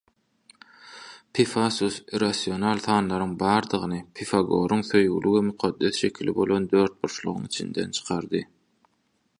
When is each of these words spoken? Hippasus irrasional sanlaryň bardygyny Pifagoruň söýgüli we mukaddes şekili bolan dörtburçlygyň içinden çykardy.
Hippasus 1.41 1.97
irrasional 2.19 2.81
sanlaryň 2.85 3.35
bardygyny 3.43 4.01
Pifagoruň 4.21 4.83
söýgüli 4.89 5.35
we 5.35 5.43
mukaddes 5.51 6.01
şekili 6.05 6.37
bolan 6.41 6.69
dörtburçlygyň 6.73 7.47
içinden 7.53 7.95
çykardy. 7.99 8.43